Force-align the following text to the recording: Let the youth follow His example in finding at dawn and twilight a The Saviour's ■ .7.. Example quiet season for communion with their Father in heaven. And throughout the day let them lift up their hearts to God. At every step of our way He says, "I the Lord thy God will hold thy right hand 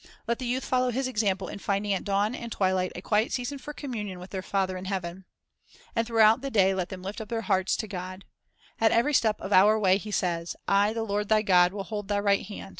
Let 0.25 0.39
the 0.39 0.47
youth 0.47 0.65
follow 0.65 0.89
His 0.89 1.07
example 1.07 1.47
in 1.47 1.59
finding 1.59 1.93
at 1.93 2.03
dawn 2.03 2.33
and 2.33 2.51
twilight 2.51 2.91
a 2.95 3.01
The 3.01 3.01
Saviour's 3.01 3.01
■ 3.01 3.01
.7.. 3.01 3.01
Example 3.03 3.09
quiet 3.09 3.31
season 3.33 3.57
for 3.59 3.73
communion 3.73 4.19
with 4.19 4.31
their 4.31 4.41
Father 4.41 4.75
in 4.75 4.85
heaven. 4.85 5.25
And 5.95 6.07
throughout 6.07 6.41
the 6.41 6.49
day 6.49 6.73
let 6.73 6.89
them 6.89 7.03
lift 7.03 7.21
up 7.21 7.29
their 7.29 7.41
hearts 7.41 7.75
to 7.77 7.87
God. 7.87 8.25
At 8.79 8.91
every 8.91 9.13
step 9.13 9.39
of 9.39 9.53
our 9.53 9.77
way 9.77 9.99
He 9.99 10.09
says, 10.09 10.55
"I 10.67 10.93
the 10.93 11.03
Lord 11.03 11.29
thy 11.29 11.43
God 11.43 11.71
will 11.71 11.83
hold 11.83 12.07
thy 12.07 12.17
right 12.19 12.43
hand 12.47 12.69